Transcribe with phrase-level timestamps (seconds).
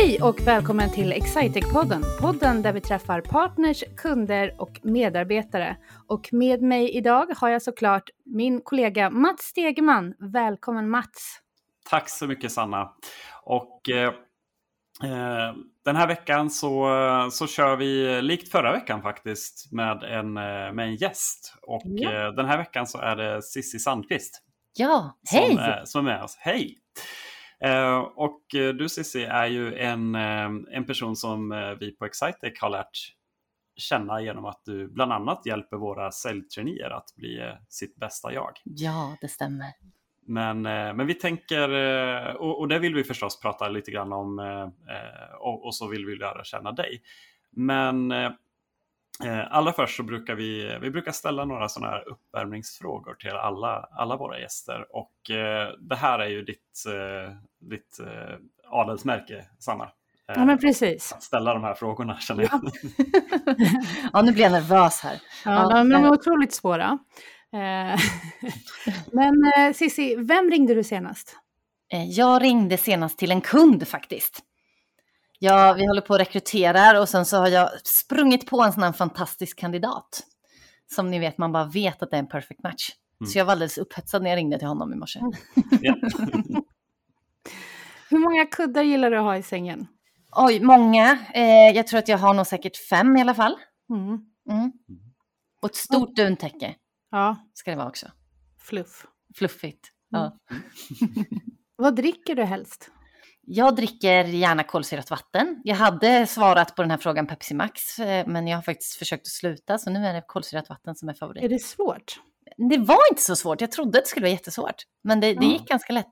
[0.00, 2.02] Hej och välkommen till Excitec-podden.
[2.20, 5.76] Podden där vi träffar partners, kunder och medarbetare.
[6.06, 10.14] Och med mig idag har jag såklart min kollega Mats Stegeman.
[10.18, 11.40] Välkommen Mats!
[11.90, 12.92] Tack så mycket Sanna!
[13.42, 14.08] Och eh,
[15.04, 15.54] eh,
[15.84, 16.88] den här veckan så,
[17.32, 21.54] så kör vi likt förra veckan faktiskt med en, eh, med en gäst.
[21.62, 22.12] Och ja.
[22.12, 24.42] Eh, den här veckan så är det Sissi Sandqvist.
[24.76, 25.48] Ja, hej!
[25.48, 26.36] Som är, som är med oss.
[26.40, 26.78] Hej!
[27.66, 31.50] Uh, och du Cissi är ju en, en person som
[31.80, 33.14] vi på Excitec har lärt
[33.76, 38.52] känna genom att du bland annat hjälper våra säljtraineer att bli sitt bästa jag.
[38.64, 39.66] Ja, det stämmer.
[40.26, 41.70] Men, men vi tänker,
[42.36, 44.38] och, och det vill vi förstås prata lite grann om
[45.38, 47.02] och, och så vill vi lära känna dig.
[47.50, 48.30] Men Eh,
[49.50, 54.16] allra först så brukar vi, vi brukar ställa några sådana här uppvärmningsfrågor till alla, alla
[54.16, 58.36] våra gäster och eh, det här är ju ditt, eh, ditt eh,
[58.70, 59.90] adelsmärke, Sanna.
[60.34, 61.12] Ja men precis.
[61.12, 62.60] Att ställa de här frågorna känner jag.
[62.62, 63.54] Ja,
[64.12, 65.20] ja nu blir jag nervös här.
[65.44, 66.98] Ja, ja men de är otroligt svåra.
[69.12, 71.36] men Cissi, vem ringde du senast?
[72.08, 74.42] Jag ringde senast till en kund faktiskt.
[75.38, 78.82] Ja, vi håller på att rekrytera och sen så har jag sprungit på en sån
[78.82, 80.22] här fantastisk kandidat.
[80.94, 82.90] Som ni vet, man bara vet att det är en perfect match.
[83.20, 83.30] Mm.
[83.30, 85.20] Så jag var alldeles upphetsad när jag ringde till honom i morse.
[85.70, 86.62] Mm.
[88.10, 89.86] Hur många kuddar gillar du att ha i sängen?
[90.32, 91.18] Oj, många.
[91.34, 93.56] Eh, jag tror att jag har nog säkert fem i alla fall.
[93.90, 94.06] Mm.
[94.50, 94.72] Mm.
[95.60, 96.74] Och ett stort duntäcke.
[97.10, 97.36] Ja.
[97.54, 98.06] Ska det vara också.
[98.58, 99.06] Fluff.
[99.34, 99.88] Fluffigt.
[100.08, 100.38] Ja.
[100.50, 101.24] Mm.
[101.76, 102.90] Vad dricker du helst?
[103.50, 105.60] Jag dricker gärna kolsyrat vatten.
[105.64, 109.22] Jag hade svarat på den här frågan Pepsi Max, eh, men jag har faktiskt försökt
[109.22, 111.44] att sluta, så nu är det kolsyrat vatten som är favorit.
[111.44, 112.20] Är det svårt?
[112.70, 113.60] Det var inte så svårt.
[113.60, 116.10] Jag trodde att det skulle vara jättesvårt, men det, det gick ganska lätt.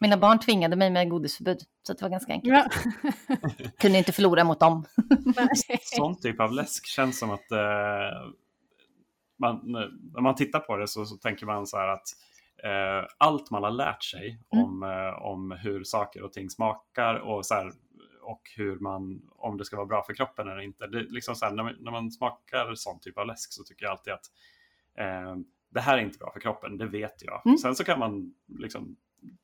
[0.00, 2.54] Mina barn tvingade mig med godisförbud, så det var ganska enkelt.
[2.54, 2.68] Ja.
[3.78, 4.84] Kunde inte förlora mot dem.
[5.82, 7.58] Sån typ av läsk känns som att eh,
[9.38, 9.60] man,
[10.14, 12.06] när man tittar på det så, så tänker man så här att
[12.64, 14.64] eh, allt man har lärt sig mm.
[14.64, 17.72] om, eh, om hur saker och ting smakar och, så här,
[18.22, 20.86] och hur man, om det ska vara bra för kroppen eller inte.
[20.86, 23.84] Det, liksom så här, när, man, när man smakar sån typ av läsk så tycker
[23.84, 24.26] jag alltid att
[24.98, 25.36] eh,
[25.70, 27.46] det här är inte bra för kroppen, det vet jag.
[27.46, 27.58] Mm.
[27.58, 28.96] Sen så kan man liksom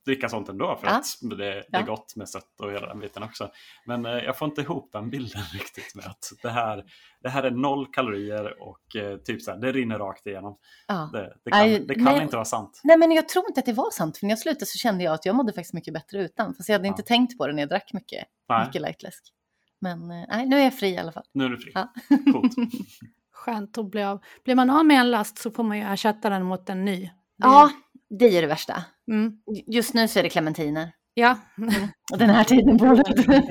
[0.05, 0.95] dricka sånt ändå för ja.
[0.95, 1.79] att det, det ja.
[1.79, 3.51] är gott med sött och hela den biten också.
[3.87, 6.85] Men eh, jag får inte ihop den bilden riktigt med att det här,
[7.23, 10.59] det här är noll kalorier och eh, typ så här, det rinner rakt igenom.
[10.89, 11.11] Ja.
[11.13, 12.81] Det, det, kan, Aj, det kan nej, inte vara sant.
[12.85, 15.05] Nej men jag tror inte att det var sant för när jag slutade så kände
[15.05, 16.55] jag att jag mådde faktiskt mycket bättre utan.
[16.55, 18.25] Fast jag hade inte tänkt på det när jag drack mycket,
[18.67, 19.33] mycket lightläsk.
[19.81, 21.25] Men eh, nej, nu är jag fri i alla fall.
[21.33, 21.73] Nu är du fri.
[21.75, 21.93] Ja.
[22.33, 22.53] Coolt.
[23.33, 24.21] Skönt att bli av.
[24.45, 27.11] Blir man av med en last så får man ju ersätta den mot en ny.
[27.37, 27.71] Ja,
[28.11, 28.85] det är det värsta.
[29.11, 29.33] Mm.
[29.67, 30.93] Just nu så är det clementiner.
[31.15, 31.39] Ja.
[31.59, 31.89] Mm.
[32.19, 33.07] Den här tiden på året.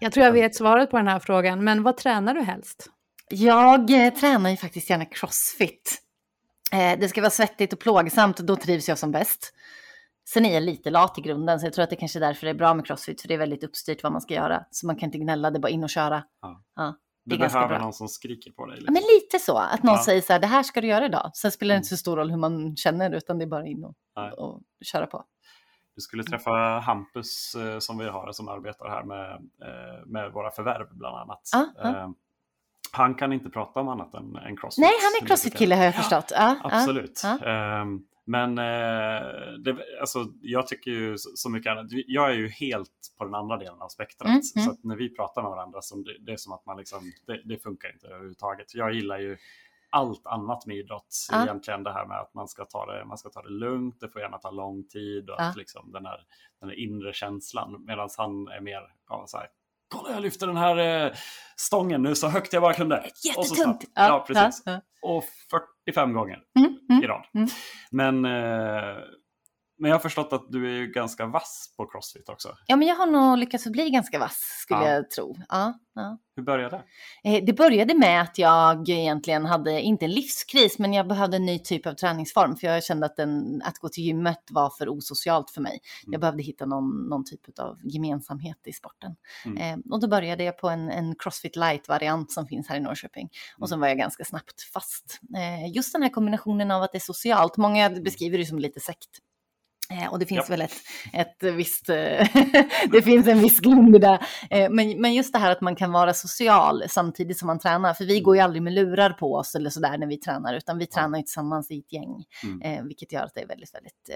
[0.00, 2.90] jag tror jag vet svaret på den här frågan, men vad tränar du helst?
[3.28, 6.02] Jag eh, tränar ju faktiskt gärna crossfit.
[6.72, 9.52] Eh, det ska vara svettigt och plågsamt, då trivs jag som bäst.
[10.28, 12.46] Sen är jag lite lat i grunden, så jag tror att det kanske är därför
[12.46, 14.64] det är bra med crossfit, för det är väldigt uppstyrt vad man ska göra.
[14.70, 16.24] Så man kan inte gnälla, det är bara in och köra.
[16.42, 16.62] Ja.
[16.76, 16.96] Ja.
[17.26, 18.76] Du behöver någon som skriker på dig?
[18.76, 18.94] Liksom.
[18.94, 19.58] Ja, men lite så.
[19.58, 20.04] Att någon ja.
[20.04, 21.30] säger så här, det här ska du göra idag.
[21.34, 23.84] Sen spelar det inte så stor roll hur man känner, utan det är bara in
[23.84, 23.94] och,
[24.38, 25.24] och köra på.
[25.94, 29.30] Du skulle träffa Hampus eh, som vi har, som arbetar här med,
[29.62, 31.40] eh, med våra förvärv bland annat.
[31.52, 32.08] Ah.
[32.92, 34.82] Han kan inte prata om annat än, än crossfit.
[34.82, 36.32] Nej, han är crossfit-kille har jag förstått.
[36.34, 37.22] Ja, absolut.
[37.24, 41.86] Um, men eh, det, alltså, jag tycker ju så mycket annat.
[41.90, 44.28] Jag är ju helt på den andra delen av spektrat.
[44.28, 44.66] Mm, mm.
[44.66, 47.42] Så när vi pratar med varandra så det, det är som att man liksom, det,
[47.44, 48.74] det, funkar inte överhuvudtaget.
[48.74, 49.36] Jag gillar ju
[49.90, 51.16] allt annat med idrott.
[51.30, 51.42] Ja.
[51.42, 54.08] Egentligen det här med att man ska, ta det, man ska ta det lugnt, det
[54.08, 55.44] får gärna ta lång tid och ja.
[55.44, 56.26] att liksom den, här,
[56.60, 57.84] den här inre känslan.
[57.86, 59.48] Medan han är mer ja, så här,
[59.88, 61.12] kolla jag lyfter den här eh,
[61.56, 63.10] stången nu så högt jag bara kunde.
[63.24, 63.84] Jättetungt!
[63.94, 64.62] Ja, ja, precis.
[64.66, 65.24] Ja, och
[65.86, 67.26] 45 gånger mm, mm, i rad.
[67.34, 67.48] Mm.
[67.90, 68.96] Men eh,
[69.78, 72.56] men jag har förstått att du är ju ganska vass på crossfit också.
[72.66, 74.90] Ja, men jag har nog lyckats bli ganska vass skulle ja.
[74.90, 75.36] jag tro.
[75.48, 76.18] Ja, ja.
[76.36, 76.82] Hur började
[77.22, 77.36] det?
[77.36, 81.46] Eh, det började med att jag egentligen hade, inte en livskris, men jag behövde en
[81.46, 82.56] ny typ av träningsform.
[82.56, 85.80] För jag kände att, den, att gå till gymmet var för osocialt för mig.
[86.04, 86.12] Mm.
[86.12, 89.16] Jag behövde hitta någon, någon typ av gemensamhet i sporten.
[89.44, 89.56] Mm.
[89.56, 93.22] Eh, och då började jag på en, en crossfit light-variant som finns här i Norrköping.
[93.22, 93.62] Mm.
[93.62, 95.20] Och sen var jag ganska snabbt fast.
[95.36, 98.80] Eh, just den här kombinationen av att det är socialt, många beskriver det som lite
[98.80, 99.10] sekt.
[99.90, 100.56] Eh, och det finns Ja.
[100.56, 100.72] väl ett,
[101.12, 101.94] ett visst, eh,
[102.92, 104.20] det finns en viss grund i det.
[104.70, 107.94] Men, men just det här att man kan vara social samtidigt som man tränar.
[107.94, 110.78] För vi går ju aldrig med lurar på oss eller sådär när vi tränar, utan
[110.78, 112.24] vi tränar ju tillsammans i ett gäng.
[112.44, 112.60] Mm.
[112.62, 114.10] Eh, vilket gör att det är väldigt, väldigt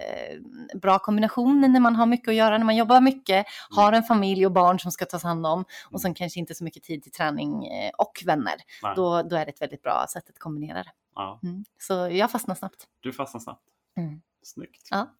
[0.82, 4.46] bra kombination när man har mycket att göra, när man jobbar mycket, har en familj
[4.46, 7.12] och barn som ska tas hand om och sen kanske inte så mycket tid till
[7.12, 7.62] träning
[7.98, 8.54] och vänner.
[8.82, 8.92] Nej.
[8.96, 10.90] Då, då är det ett väldigt bra sätt att kombinera det.
[11.14, 11.64] Ja, Mm.
[11.78, 12.84] Så jag fastnar snabbt.
[13.00, 13.62] du fastnar snabbt.
[13.98, 14.20] Mm.
[14.42, 14.88] Snyggt.
[14.90, 15.10] Ja.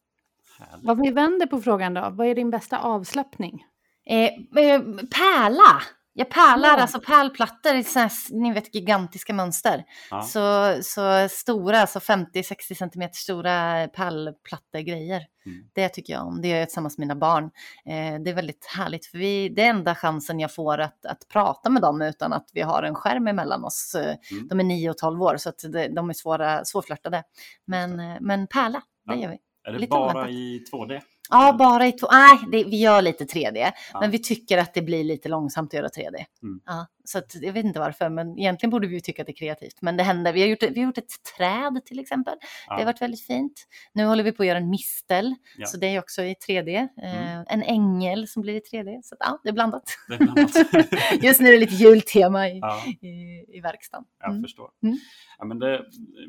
[0.60, 0.86] Härligt.
[0.86, 3.64] Vad vi vänder på frågan då, vad är din bästa avslappning?
[4.06, 4.24] Eh,
[4.64, 5.82] eh, pärla!
[6.12, 6.76] Jag pärlar, Ja.
[6.80, 8.10] alltså pärlplattor i här,
[8.42, 9.84] ni vet, gigantiska mönster.
[10.10, 10.22] Ja.
[10.22, 15.22] Så, så stora, så 50-60 centimeter stora pärlplattegrejer.
[15.46, 15.58] Mm.
[15.72, 16.42] Det tycker jag om.
[16.42, 17.44] Det gör jag tillsammans med mina barn.
[17.86, 21.28] Eh, det är väldigt härligt för vi, det är enda chansen jag får att, att
[21.28, 23.94] prata med dem utan att vi har en skärm emellan oss.
[23.94, 24.48] Eh, Mm.
[24.48, 27.22] De är 9 och 12 år så att det, de är svåra, svårflörtade.
[27.66, 29.20] Men, eh, men pärla, det Ja.
[29.20, 29.38] gör vi.
[29.64, 31.00] Är det bara i 2D?
[31.30, 32.06] Ja, bara i två.
[32.12, 33.72] Nej, det, vi gör lite 3D.
[33.92, 34.00] Ja.
[34.00, 36.24] Men vi tycker att det blir lite långsamt att göra 3D.
[36.42, 36.60] Mm.
[36.66, 39.32] Ja, så att, jag vet inte varför, men egentligen borde vi ju tycka att det
[39.32, 39.82] är kreativt.
[39.82, 40.32] Men det händer.
[40.32, 42.34] Vi har gjort, vi har gjort ett träd till exempel.
[42.68, 42.74] Ja.
[42.74, 43.66] Det har varit väldigt fint.
[43.92, 45.34] Nu håller vi på att göra en mistel.
[45.66, 46.88] Så det är också i 3D.
[47.02, 47.44] Eh, Mm.
[47.48, 49.00] En ängel som blir i 3D.
[49.02, 49.82] Så att, ja, det är blandat.
[50.08, 51.22] Det är bland annat.
[51.22, 52.60] Just nu är det lite jultema i,
[53.00, 54.04] i, i verkstaden.
[54.20, 54.42] jag Mm.
[54.42, 54.70] förstår.
[54.82, 54.98] Mm.
[55.38, 55.84] Ja, men det,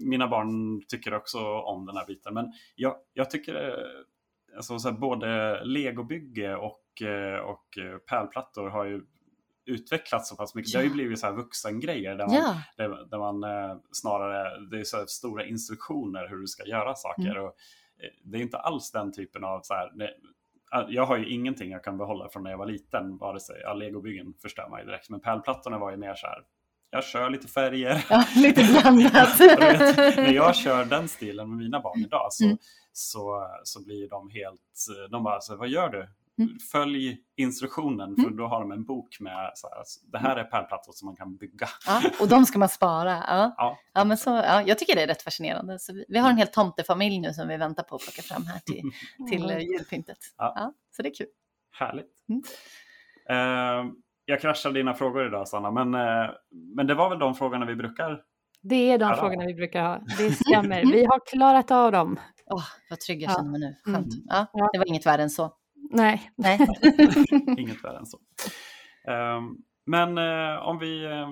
[0.05, 2.33] mina barn tycker också om den här biten.
[2.33, 2.45] Men
[2.75, 3.73] jag, jag tycker eh,
[4.55, 9.01] alltså, så här, både legobygge och, eh, och eh, pärlplattor har ju
[9.65, 10.71] utvecklats så pass mycket.
[10.71, 10.93] Det har ju Ja.
[10.93, 15.05] blivit så här vuxengrejer där man, Ja, där, där man eh, snarare, det är så
[15.07, 17.31] stora instruktioner hur du ska göra saker.
[17.31, 17.43] Mm.
[17.43, 17.53] Och,
[18.23, 20.13] det är inte alls den typen av så här, det,
[20.89, 23.73] jag har ju ingenting jag kan behålla från när jag var liten, vare sig, ja,
[23.73, 26.43] legobyggen förstör mig direkt, men pärlplattorna var ju mer så här,
[26.89, 28.05] jag kör lite färger.
[28.09, 29.39] ja lite blandat.
[29.39, 32.57] Vet, när jag kör den stilen med mina barn idag så, Mm.
[32.93, 36.07] Så, så blir de helt, de bara så här, vad gör du?
[36.39, 36.57] Mm.
[36.71, 40.91] Följ instruktionen för då har de en bok med så här, det här är pärlplattor
[40.93, 41.67] som man kan bygga.
[41.87, 43.23] Ja, och de ska man spara.
[43.27, 43.53] Ja.
[43.57, 45.79] Ja, Ja, men så, ja, jag tycker det är rätt fascinerande.
[45.79, 48.45] Så vi, vi har en hel tomtefamilj nu som vi väntar på att plocka fram
[48.45, 48.81] här till,
[49.29, 50.17] till eh, julpyntet.
[50.37, 50.53] Ja.
[50.55, 50.73] Ja.
[50.95, 51.27] så det är kul.
[51.71, 52.11] Härligt.
[52.29, 52.41] Mm.
[53.29, 53.91] Eh,
[54.25, 56.29] jag kraschade dina frågor idag Sanna, men, eh,
[56.75, 58.21] men det var väl de frågorna vi brukar?
[58.61, 59.15] Det är de Ja.
[59.15, 59.99] frågorna vi brukar ha.
[60.17, 60.81] Det stämmer.
[60.91, 62.19] Vi har klarat av dem.
[62.51, 63.35] Åh, vad trygg jag Ja.
[63.35, 63.75] känner mig nu.
[63.83, 64.13] Skönt.
[64.13, 64.25] Mm.
[64.27, 65.53] Ja, det var inget värre än så.
[65.91, 66.59] Nej, Nej.
[67.57, 68.19] Inget värre än så.
[69.07, 69.41] Eh,
[69.85, 71.29] men eh, om, vi, eh,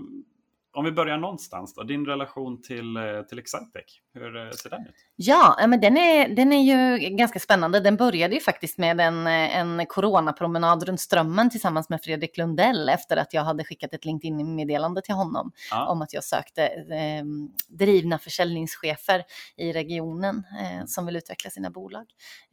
[0.73, 4.81] om vi börjar någonstans då, din relation till, eh, till Excitec, hur eh, ser den
[4.81, 4.95] ut?
[5.15, 7.79] Ja, men den är, den är ju ganska spännande.
[7.79, 13.17] Den började ju faktiskt med en, en coronapromenad runt Strömmen tillsammans med Fredrik Lundell efter
[13.17, 15.87] att jag hade skickat ett LinkedIn-meddelande till honom Ja.
[15.87, 17.23] om att jag sökte eh,
[17.67, 19.23] drivna försäljningschefer
[19.57, 22.05] i regionen eh, som vill utveckla sina bolag.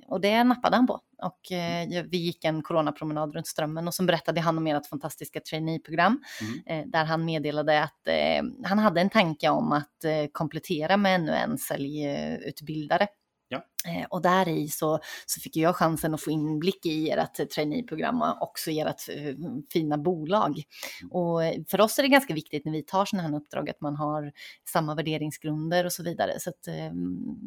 [0.09, 1.01] Och det nappade han på.
[1.23, 5.41] Och eh, vi gick en coronapromenad runt Strömmen och så berättade han om ert fantastiska
[5.41, 6.63] traineeprogram Mm.
[6.85, 11.15] eh, där han meddelade att eh, han hade en tanke om att eh, komplettera med
[11.15, 13.09] ännu en säljutbildare.
[13.49, 13.63] Ja.
[13.89, 18.23] Eh, och där i så, så fick jag chansen att få inblick i ert traineeprogram
[18.23, 19.35] och också ert eh,
[19.73, 20.63] fina bolag.
[21.11, 23.81] Och eh, för oss är det ganska viktigt när vi tar sådana här uppdrag att
[23.81, 24.33] man har
[24.69, 26.41] samma värderingsgrunder och så vidare.
[26.41, 26.93] Så att, eh,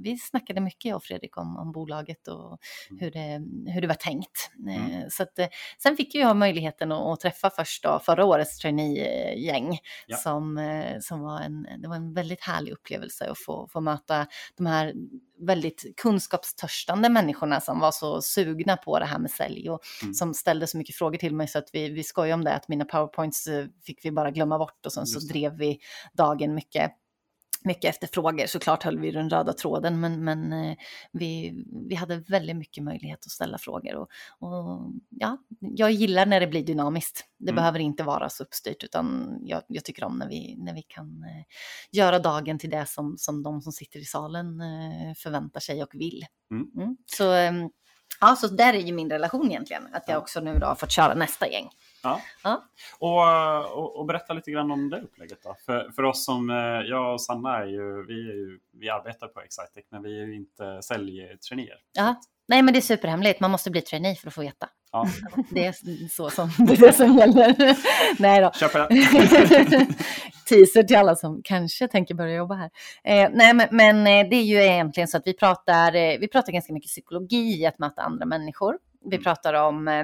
[0.03, 2.57] vi snackade mycket jag och Fredrik om, om bolaget och
[2.89, 2.99] Mm.
[2.99, 4.51] hur det, hur det var tänkt.
[4.69, 5.09] Eh, Mm.
[5.09, 5.39] Så att,
[5.83, 9.77] sen fick jag möjligheten att, att träffa först då, förra årets trainee-gäng
[10.07, 10.17] Ja.
[10.17, 10.59] som,
[11.01, 14.27] som var en, det var en väldigt härlig upplevelse att få, få möta
[14.57, 14.93] de här
[15.41, 20.13] väldigt kunskapstörstande människorna som var så sugna på det här med sälj och Mm.
[20.13, 22.67] som ställde så mycket frågor till mig så att vi, vi skojade om det, att
[22.67, 25.79] mina powerpoints eh, fick vi bara glömma bort och sen så drev vi
[26.13, 26.91] dagen mycket
[27.63, 28.45] mycket efter frågor.
[28.47, 30.75] Såklart höll vi den röda tråden, men, men eh,
[31.11, 33.95] vi, vi hade väldigt mycket möjlighet att ställa frågor.
[33.95, 37.25] Och, och ja, jag gillar när det blir dynamiskt.
[37.37, 37.55] Det Mm.
[37.55, 41.23] behöver inte vara så uppstyrt, utan jag, jag tycker om när vi, när vi kan
[41.23, 41.43] eh,
[41.91, 45.89] göra dagen till det som, som de som sitter i salen eh, förväntar sig och
[45.93, 46.25] vill.
[46.51, 46.97] Mm.
[47.05, 47.69] Så, ehm,
[48.21, 50.19] ja, så där är ju min relation egentligen, att jag Ja.
[50.19, 51.69] också nu då har fått köra nästa gäng.
[52.03, 52.21] Ja.
[52.43, 52.63] Ja.
[52.99, 55.55] Och, och, och berätta lite grann om det upplägget då.
[55.65, 56.55] För, för oss som, eh,
[56.89, 60.25] jag och Sanna är ju, vi, är ju, vi arbetar på Excitec, men vi är
[60.25, 61.77] ju inte säljtraineer.
[61.93, 62.15] Ja.
[62.47, 63.39] Nej, men det är superhemligt.
[63.39, 64.69] Man måste bli trainee för att få veta.
[64.91, 65.07] Ja,
[65.49, 67.55] Det är så som, det, är det som gäller.
[68.21, 68.51] Nej då.
[70.49, 72.69] Teaser till alla som kanske tänker börja jobba här.
[73.03, 76.27] Eh, nej, men, men eh, det är ju egentligen så att vi pratar, eh, vi
[76.27, 78.77] pratar ganska mycket psykologi i att möta andra människor.
[79.05, 79.23] Vi Mm.
[79.23, 80.03] pratar om eh,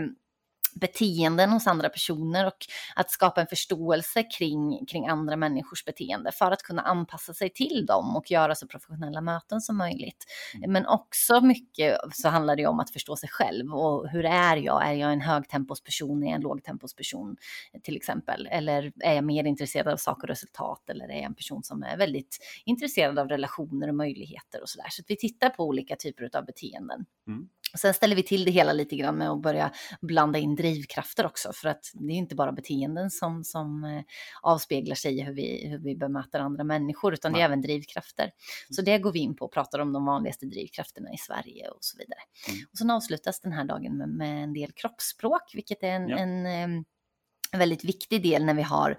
[0.76, 2.66] beteenden hos andra personer och
[2.96, 7.86] att skapa en förståelse kring, kring andra människors beteende för att kunna anpassa sig till
[7.86, 10.26] dem och göra så professionella möten som möjligt.
[10.56, 10.72] Mm.
[10.72, 14.88] Men också mycket så handlar det om att förstå sig själv och hur är jag?
[14.88, 16.24] Är jag en högtemposperson?
[16.24, 17.38] Är jag en lågtemposperson
[17.84, 18.48] till exempel?
[18.52, 20.90] Eller är jag mer intresserad av saker och resultat?
[20.90, 24.88] Eller är jag en person som är väldigt intresserad av relationer och möjligheter och sådär?
[24.90, 27.06] Så att vi tittar på olika typer av beteenden.
[27.28, 27.50] Mm.
[27.78, 31.54] Sen ställer vi till det hela lite grann med att börja blanda in drivkrafter också,
[31.54, 34.02] för att det är inte bara beteenden som, som eh,
[34.42, 38.32] avspeglar sig i hur vi, hur vi bemöter andra människor, utan det är även drivkrafter.
[38.70, 41.84] Så det går vi in på och pratar om de vanligaste drivkrafterna i Sverige och
[41.84, 42.20] så vidare.
[42.50, 42.60] Mm.
[42.72, 46.18] Och sen avslutas den här dagen med, med en del kroppsspråk, vilket är en, ja.
[46.18, 48.98] en, en eh, väldigt viktig del när vi har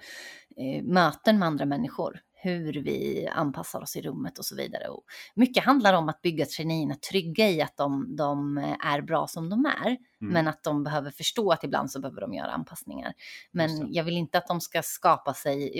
[0.56, 4.88] eh, möten med andra människor hur vi anpassar oss i rummet och så vidare.
[4.88, 9.50] Och mycket handlar om att bygga traineerna trygga i att de, de är bra som
[9.50, 9.98] de är, mm.
[10.18, 13.12] men att de behöver förstå att ibland så behöver de göra anpassningar.
[13.52, 15.72] Men jag vill inte att de ska skapa sig,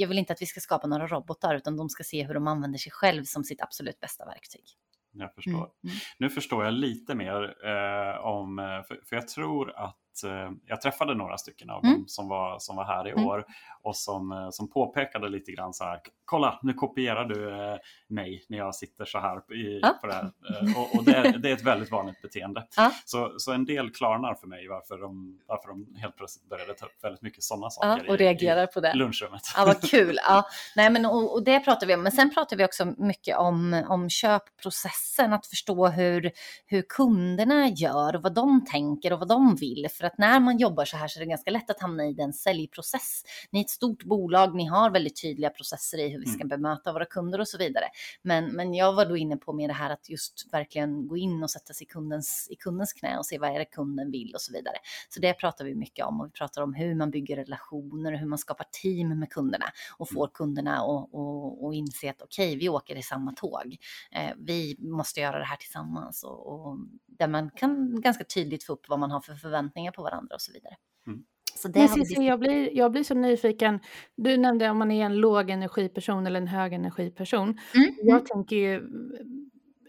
[0.00, 2.46] jag vill inte att vi ska skapa några robotar, utan de ska se hur de
[2.46, 4.64] använder sig själv som sitt absolut bästa verktyg.
[5.12, 5.52] Jag förstår.
[5.52, 5.70] Mm.
[5.84, 5.96] Mm.
[6.18, 8.56] Nu förstår jag lite mer eh, om,
[8.88, 11.96] för, för jag tror att eh, jag träffade några stycken av mm.
[11.96, 13.26] dem som var, som var här i mm.
[13.26, 13.44] år
[13.84, 17.76] och som, eh, som påpekade lite grann så här, kolla nu kopierar du eh,
[18.08, 19.98] mig när jag sitter så här i, ja.
[20.00, 20.24] på det här.
[20.24, 22.66] Eh, och, och det, är, det, är, ett väldigt vanligt beteende.
[22.76, 22.92] Ja.
[23.04, 26.86] Så, så en del klarnar för mig varför de, varför de helt plötsligt började ta
[26.86, 28.94] upp väldigt mycket sådana saker ja, och i, reagerar på det.
[28.94, 29.42] lunchrummet.
[29.56, 30.18] Ja, vad kul.
[30.28, 30.44] Ja.
[30.76, 32.02] Nej, men, och, och, det pratar vi om.
[32.02, 36.30] Men sen pratar vi också mycket om, om köpprocessen, att förstå hur,
[36.66, 39.88] hur kunderna gör och vad de tänker och vad de vill.
[39.90, 42.12] För att när man jobbar så här så är det ganska lätt att hamna i
[42.12, 43.22] den säljprocess.
[43.50, 46.48] Ni är ett stort bolag, ni har väldigt tydliga processer i hur vi ska mm.
[46.48, 47.84] bemöta våra kunder och så vidare.
[48.22, 51.42] Men, men jag var då inne på med det här att just verkligen gå in
[51.42, 54.34] och sätta sig i kundens, i kundens knä och se vad är det kunden vill
[54.34, 54.76] och så vidare.
[55.08, 58.18] Så det pratar vi mycket om och vi pratar om hur man bygger relationer och
[58.18, 60.32] hur man skapar team med kunderna och får mm.
[60.34, 63.76] kunderna att inse att okej, okay, vi åker i samma tåg.
[64.12, 68.72] Eh, vi måste göra det här tillsammans och, och där man kan ganska tydligt få
[68.72, 70.76] upp vad man har för förväntningar på varandra och så vidare.
[71.06, 71.24] Mm.
[71.56, 73.80] Så det Men Cissi, jag, blir, jag blir så nyfiken.
[74.16, 77.58] Du nämnde om man är en lågenergiperson eller en högenergiperson.
[77.74, 77.94] Mm.
[78.02, 78.82] Jag tänker ju,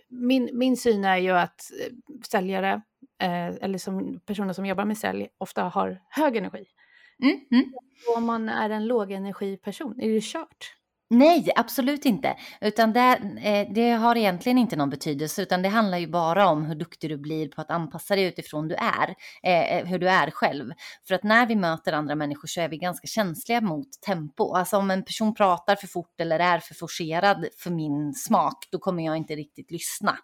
[0.10, 1.94] min, min syn är ju att eh,
[2.30, 2.82] säljare,
[3.22, 6.66] eh, eller som personer som jobbar med sälj, ofta har hög energi.
[7.24, 7.40] Mm.
[7.52, 7.74] Mm.
[8.18, 10.76] Om man är en lågenergiperson, är det kört?
[11.10, 12.36] Nej, absolut inte.
[12.62, 16.66] Utan det, eh, det, har egentligen inte någon betydelse, utan det handlar ju bara om
[16.66, 20.10] hur duktig du blir på att anpassa dig utifrån du är, eh, eh, hur du
[20.10, 20.72] är själv.
[21.08, 24.54] För att när vi möter andra människor så är vi ganska känsliga mot tempo.
[24.54, 28.80] Alltså om en person pratar för fort eller är för forcerad för min smak, då
[28.80, 30.18] kommer jag inte riktigt lyssna.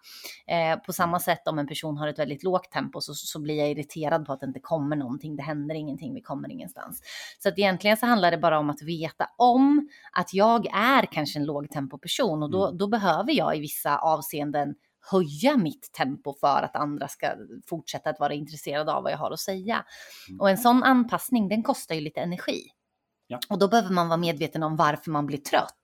[0.86, 3.70] På samma sätt om en person har ett väldigt lågt tempo så, så blir jag
[3.70, 7.02] irriterad på att det inte kommer någonting, det händer ingenting, vi kommer ingenstans.
[7.38, 11.38] Så att egentligen så handlar det bara om att veta om att jag är kanske
[11.38, 12.78] en lågtempoperson och då, mm.
[12.78, 14.74] då behöver jag i vissa avseenden
[15.10, 17.34] höja mitt tempo för att andra ska
[17.66, 19.84] fortsätta att vara intresserade av vad jag har att säga.
[20.28, 20.40] Mm.
[20.40, 22.62] Och en sån anpassning, den kostar ju lite energi.
[23.32, 23.40] Ja.
[23.48, 25.76] Och då behöver man vara medveten om varför man blir trött.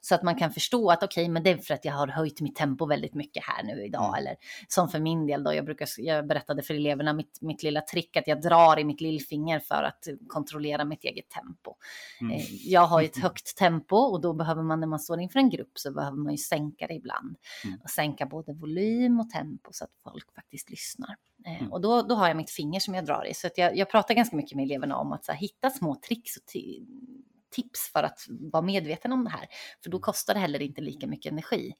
[0.00, 2.08] Så att man kan förstå att okej, okay, men det är för att jag har
[2.08, 4.08] höjt mitt tempo väldigt mycket här nu idag.
[4.08, 4.18] Mm.
[4.18, 4.36] Eller
[4.68, 8.16] som för min del då, jag, brukar, jag berättade för eleverna mitt, mitt lilla trick
[8.16, 11.74] att jag drar i mitt lillfinger för att kontrollera mitt eget tempo.
[12.20, 12.32] Mm.
[12.32, 15.38] Eh, jag har ju ett högt tempo och då behöver man när man står inför
[15.38, 17.36] en grupp så behöver man ju sänka det ibland.
[17.64, 17.80] Mm.
[17.82, 21.16] Och sänka både volym och tempo så att folk faktiskt lyssnar.
[21.46, 21.72] Eh, mm.
[21.72, 23.34] Och då, då har jag mitt finger som jag drar i.
[23.34, 26.42] Så jag, jag pratar ganska mycket med eleverna om att här, hitta små tricks och
[27.50, 29.46] tips för att vara medveten om det här.
[29.82, 30.02] För då mm.
[30.02, 31.72] kostar det heller inte lika mycket energi.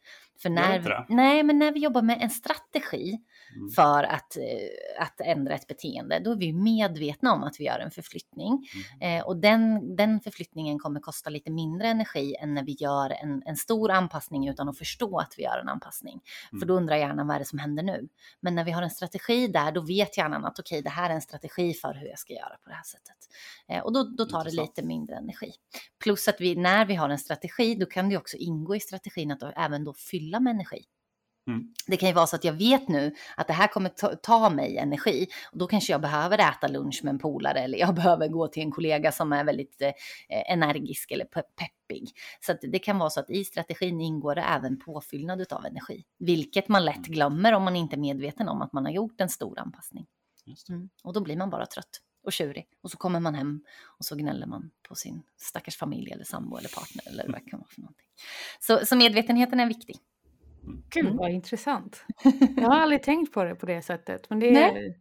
[0.42, 3.18] För när, nej, men när vi jobbar med en strategi
[3.54, 3.70] mm.
[3.70, 7.78] för att, eh, att ändra ett beteende, då är vi medvetna om att vi gör
[7.78, 8.68] en förflyttning.
[9.00, 9.18] Mm.
[9.18, 13.42] Eh, och den, den förflyttningen kommer kosta lite mindre energi än när vi gör en,
[13.46, 16.20] en stor anpassning utan att förstå att vi gör en anpassning.
[16.52, 16.60] Mm.
[16.60, 18.08] För då undrar hjärnan vad är det som händer nu?
[18.40, 21.10] Men när vi har en strategi där, då vet hjärnan att okej, okay, det här
[21.10, 23.16] är en strategi för hur jag ska göra på det här sättet.
[23.68, 25.52] Eh, och då, då tar det lite mindre energi.
[26.02, 29.30] Plus att vi, när vi har en strategi, då kan det också ingå i strategin
[29.30, 30.84] att även då fylla med energi.
[31.46, 31.72] Mm.
[31.86, 34.50] Det kan ju vara så att jag vet nu att det här kommer ta, ta,
[34.50, 38.28] mig energi och då kanske jag behöver äta lunch med en polare eller jag behöver
[38.28, 39.92] gå till en kollega som är väldigt eh,
[40.28, 42.10] energisk eller pe peppig.
[42.40, 46.68] Så det kan vara så att i strategin ingår det även påfyllnad av energi, vilket
[46.68, 47.10] man lätt mm.
[47.10, 50.06] glömmer om man inte är medveten om att man har gjort en stor anpassning.
[50.68, 50.88] Mm.
[51.04, 52.66] Och då blir man bara trött och tjurig.
[52.82, 53.64] Och så kommer man hem
[53.98, 57.50] och så gnäller man på sin stackars familj eller sambo eller partner eller vad det
[57.50, 58.06] kan vara för någonting.
[58.60, 59.96] Så, så medvetenheten är viktig.
[60.90, 61.16] Gud mm.
[61.16, 62.04] vad intressant.
[62.56, 64.30] Jag har aldrig tänkt på det på det sättet.
[64.30, 64.94] Men det är,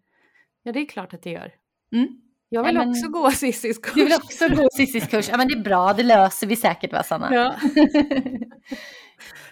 [0.63, 1.53] ja, det är klart att det gör.
[1.93, 2.07] Mm.
[2.49, 3.93] Jag vill Nej, men- också gå Cissis kurs.
[3.93, 5.29] Du vill också gå Cissis kurs.
[5.29, 7.33] Ja men det är bra, det löser vi säkert va Sanna?
[7.35, 7.55] Ja.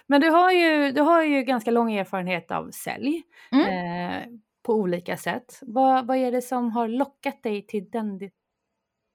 [0.08, 3.68] Men du har, ju, du har ju ganska lång erfarenhet av sälj Mm.
[3.68, 4.28] eh,
[4.64, 5.60] på olika sätt.
[5.62, 8.20] Vad, vad är det som har lockat dig till den,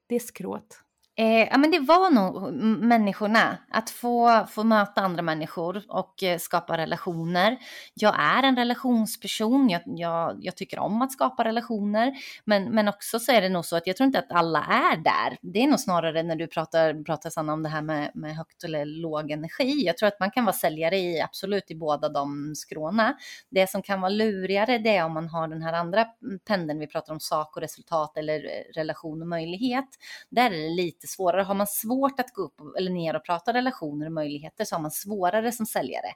[0.07, 0.79] det skrået?
[1.19, 6.37] Eh, ja, men det var nog människorna, att få, få möta andra människor och eh,
[6.37, 7.57] skapa relationer.
[7.93, 12.13] Jag är en relationsperson, jag, jag, jag tycker om att skapa relationer,
[12.45, 14.97] men, men också så är det nog så att jag tror inte att alla är
[14.97, 15.37] där.
[15.41, 18.63] Det är nog snarare när du pratar, pratar Sanna om det här med, med högt
[18.63, 19.85] eller låg energi.
[19.85, 23.17] Jag tror att man kan vara säljare i absolut i båda de skråna.
[23.49, 26.05] Det som kan vara lurigare det är om man har den här andra
[26.47, 29.89] pendeln, vi pratar om sak och resultat eller eh, relation och möjlighet.
[30.29, 31.41] Där är det lite svårare.
[31.41, 34.81] Har man svårt att gå upp eller ner och prata relationer och möjligheter så har
[34.81, 36.13] man svårare som säljare.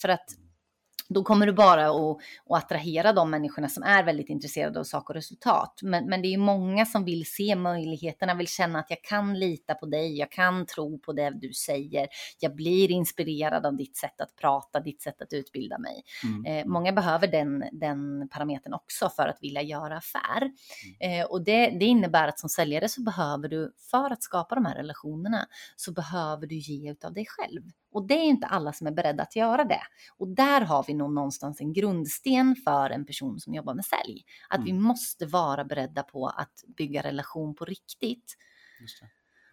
[0.00, 0.26] För att
[1.08, 2.16] då kommer du bara att,
[2.50, 5.80] att attrahera de människorna som är väldigt intresserade av sak och resultat.
[5.82, 9.74] Men, men det är många som vill se möjligheterna, vill känna att jag kan lita
[9.74, 12.08] på dig, jag kan tro på det du säger,
[12.40, 16.02] jag blir inspirerad av ditt sätt att prata, ditt sätt att utbilda mig.
[16.24, 16.44] Mm.
[16.46, 20.50] Eh, många behöver den, den parametern också för att vilja göra affär.
[21.00, 24.64] Eh, och det, det innebär att som säljare så behöver du, för att skapa de
[24.64, 25.46] här relationerna,
[25.76, 27.62] så behöver du ge utav dig själv.
[27.94, 29.80] Och det är inte alla som är beredda att göra det.
[30.16, 34.24] Och där har vi nog någonstans en grundsten för en person som jobbar med sälj.
[34.48, 34.82] Att vi Mm.
[34.82, 38.36] måste vara beredda på att bygga relation på riktigt.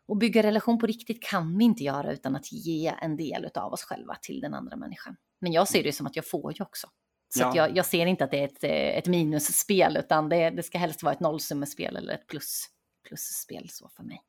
[0.08, 3.74] Och bygga relation på riktigt kan vi inte göra utan att ge en del av
[3.74, 5.16] oss själva till den andra människan.
[5.42, 6.88] Men jag ser det som att jag får ju också.
[7.34, 7.52] Så Ja.
[7.56, 10.78] jag, jag ser inte att det är ett, eh, ett minusspel utan det, det ska
[10.78, 12.66] helst vara ett nollsummespel eller ett plus,
[13.12, 14.22] plusspel så för mig.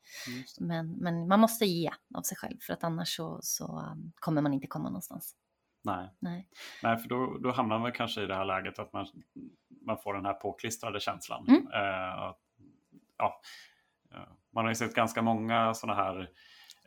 [0.59, 0.65] Det.
[0.65, 4.43] Men, men man måste ge av sig själv för att annars så, så um, kommer
[4.43, 5.37] man inte komma någonstans.
[5.85, 6.11] Nej.
[6.19, 6.49] Nej.
[6.83, 9.07] Nej, för då, då hamnar man kanske i det här läget att man,
[9.87, 11.47] man får den här påklistrade känslan.
[11.49, 11.67] Mm.
[11.73, 12.39] Eh, att,
[13.19, 13.41] ja,
[14.15, 16.21] eh, man har ju sett ganska många sådana här,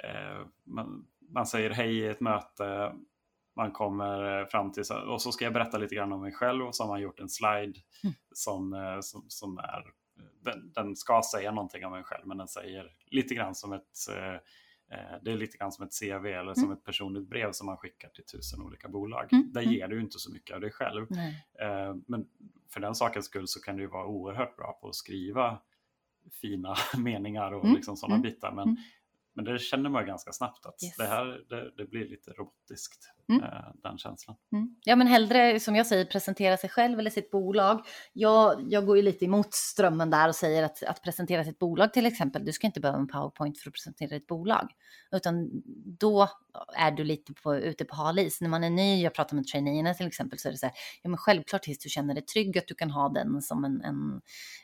[0.03, 2.93] eh, man, man säger hej i ett möte,
[3.55, 6.65] man kommer fram till, så- och så ska jag berätta lite grann om mig själv
[6.67, 8.15] och så har man gjort en slide Mm.
[8.33, 9.83] som, eh, som, som är,
[10.41, 13.97] den, den ska säga någonting om en själv men den säger lite grann som ett
[14.09, 14.33] eh,
[14.97, 17.77] eh, det är lite grann som ett CV eller som ett personligt brev som man
[17.77, 19.33] skickar till tusen olika bolag.
[19.33, 19.73] Mm, Där mm.
[19.73, 21.07] ger du inte så mycket av dig själv.
[21.09, 21.45] Nej.
[21.59, 22.27] Eh, Men
[22.69, 25.61] för den sakens skull så kan du vara oerhört bra på att skriva
[26.41, 28.51] fina meningar och Mm, liksom sådana mm, bitar.
[28.51, 28.77] Men, mm.
[29.33, 30.97] men det känner man ganska snabbt att Yes.
[30.97, 33.43] det här det, det blir lite robotiskt, Mm.
[33.43, 33.49] eh,
[33.83, 34.35] den känslan.
[34.53, 34.75] Mm.
[34.83, 37.85] Ja men hellre som jag säger presentera sig själv eller sitt bolag.
[38.13, 41.93] Jag, jag går ju lite emot strömmen där och säger att, att presentera sitt bolag
[41.93, 42.45] till exempel.
[42.45, 44.71] Du ska inte behöva en powerpoint för att presentera ditt bolag.
[45.11, 45.49] Utan
[45.99, 46.29] då
[46.77, 48.41] är du lite på, ute på hal is.
[48.41, 50.75] När man är ny, jag pratar med traineerna till exempel, så är det så här,
[51.03, 53.81] ja men självklart tills du känner dig trygg att du kan ha den som en,
[53.81, 54.21] en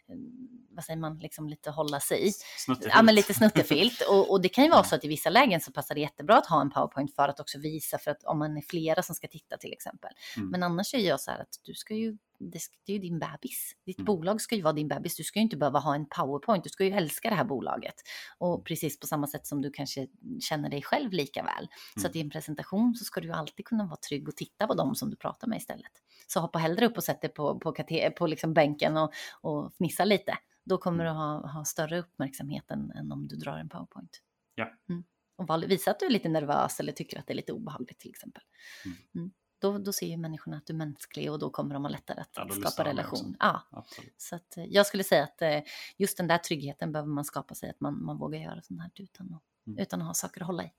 [0.07, 2.31] en- vad säger man, liksom lite hålla sig i.
[2.57, 2.93] Snuttefilt.
[2.95, 4.01] Ja, men lite snuttefilt.
[4.09, 6.37] Och, och det kan ju vara så att i vissa lägen så passar det jättebra
[6.37, 9.15] att ha en powerpoint för att också visa för att om man är flera som
[9.15, 10.11] ska titta till exempel.
[10.37, 10.49] Mm.
[10.49, 13.01] Men annars är jag så här att du ska ju, det, ska, det är ju
[13.01, 13.75] din bebis.
[13.85, 14.05] Ditt Mm.
[14.05, 15.15] bolag ska ju vara din bebis.
[15.15, 16.63] Du ska ju inte behöva ha en powerpoint.
[16.63, 17.95] Du ska ju älska det här bolaget.
[18.37, 20.07] Och precis på samma sätt som du kanske
[20.41, 21.67] känner dig själv lika väl.
[21.93, 22.09] Så Mm.
[22.09, 24.95] att i en presentation så ska du alltid kunna vara trygg och titta på dem
[24.95, 25.91] som du pratar med istället.
[26.27, 29.11] Så hoppa hellre upp och sätt dig på, på, kate- på liksom bänken och,
[29.41, 30.37] och fnissa lite.
[30.65, 34.21] Då kommer du ha, ha större uppmärksamhet än, än om du drar en powerpoint.
[34.55, 34.71] Ja.
[34.89, 35.03] Mm.
[35.49, 38.09] Och visa att du är lite nervös eller tycker att det är lite obehagligt till
[38.09, 38.43] exempel.
[38.85, 38.97] Mm.
[39.15, 39.31] Mm.
[39.61, 42.21] Då, då ser ju människorna att du är mänsklig och då kommer de ha lättare
[42.21, 43.35] att Ja, skapa relation.
[43.39, 44.21] Ja, Absolut.
[44.21, 45.59] så att, eh, jag skulle säga att eh,
[45.97, 48.91] just den där tryggheten behöver man skapa sig, att man, man vågar göra sånt här
[48.95, 49.79] utan att, Mm.
[49.79, 50.71] utan att ha saker att hålla i.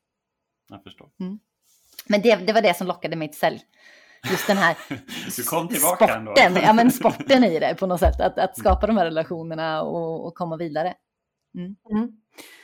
[0.69, 1.11] Jag förstår.
[2.07, 3.63] Men det, det var det som lockade mig till sälj.
[4.31, 4.75] Just den här
[6.31, 8.21] sporten, ja men sporten i det på något sätt.
[8.21, 10.95] Att, att skapa de här relationerna och, och komma vidare.
[11.55, 11.77] Mm.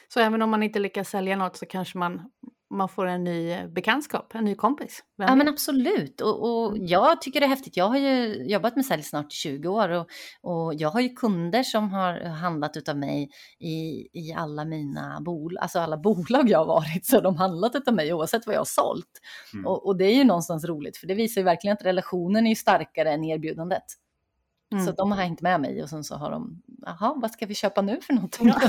[0.09, 2.31] Så även om man inte lyckas sälja något så kanske man,
[2.71, 5.05] man får en ny eh, bekantskap, en ny kompis.
[5.19, 6.21] Vem Ja men absolut.
[6.21, 7.77] Och, och jag tycker det är häftigt.
[7.77, 10.09] Jag har ju jobbat med sälj snart i 20 år och,
[10.43, 15.63] och jag har ju kunder som har handlat utav mig i, i alla mina bolag,
[15.63, 18.61] alltså alla bolag jag har varit så har de handlat utav mig oavsett vad jag
[18.61, 19.21] har sålt.
[19.55, 19.67] Mm.
[19.67, 22.55] Och, och det är ju någonstans roligt för det visar ju verkligen att relationen är
[22.55, 23.85] starkare än erbjudandet.
[24.73, 24.87] Mm.
[24.87, 27.55] Så de har hängt med mig och sen så har de, jaha, vad ska vi
[27.55, 28.53] köpa nu för någonting?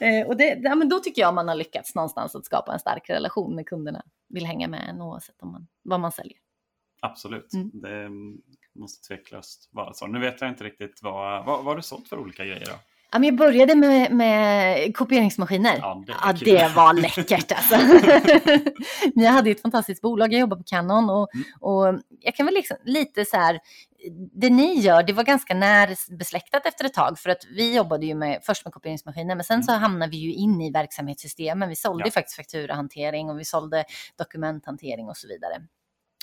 [0.00, 2.78] Eh, och det, ja, men då tycker jag man har lyckats någonstans att skapa en
[2.78, 6.38] stark relation när kunderna vill hänga med en oavsett om man, vad man säljer.
[7.00, 7.52] Absolut.
[7.52, 7.70] Mm.
[7.72, 8.08] Det
[8.80, 10.06] måste tveklöst vara så.
[10.06, 12.78] Nu vet jag inte riktigt vad, vad, vad har du sålt för olika grejer då?
[13.12, 15.78] Ja, men jag började med, med kopieringsmaskiner.
[15.78, 17.76] Ja, det Ja, det var läckert alltså.
[19.14, 21.44] Men jag hade ett fantastiskt bolag, jag jobbade på Canon och, Mm.
[21.60, 23.60] och jag kan väl liksom lite så här
[24.32, 28.14] det ni gör, det var ganska närbesläktat efter ett tag, för att vi jobbade ju
[28.14, 29.82] med, först med kopieringsmaskiner, men sen så Mm.
[29.82, 31.68] hamnade vi ju in i verksamhetssystemen.
[31.68, 32.10] Vi sålde Ja.
[32.10, 33.84] faktiskt fakturahantering och vi sålde
[34.18, 35.54] dokumenthantering och så vidare.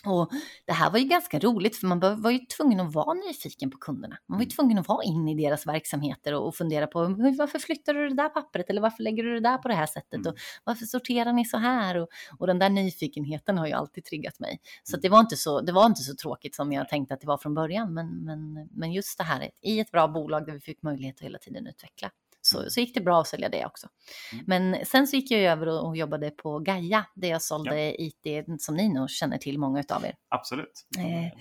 [0.08, 0.30] Och
[0.66, 3.78] det här var ju ganska roligt för man var ju tvungen att vara nyfiken på
[3.78, 4.18] kunderna.
[4.28, 4.52] Man var ju Mm.
[4.56, 8.16] tvungen att vara in i deras verksamheter och, fundera på "Men varför flyttar du det
[8.16, 10.28] där pappret eller varför lägger du det där på det här sättet Mm.
[10.28, 11.98] och varför sorterar ni så här?
[11.98, 12.08] Och,
[12.40, 14.60] och den där nyfikenheten har ju alltid triggat mig.
[14.84, 15.02] Så Mm.
[15.02, 17.38] det, var inte så, det var inte så tråkigt som jag tänkte att det var
[17.38, 17.94] från början.
[17.94, 21.22] Men, men, men just det här i ett bra bolag där vi fick möjlighet att
[21.26, 22.12] hela tiden utveckla.
[22.48, 22.70] Så, Mm.
[22.70, 23.88] så gick det bra att sälja det också.
[24.34, 24.46] Mm.
[24.48, 28.46] Men sen så gick jag över och, och jobbade på Gaia där jag sålde IT
[28.60, 30.16] som ni nog känner till, många utav er.
[30.30, 30.86] Absolut.
[30.98, 31.40] Eh,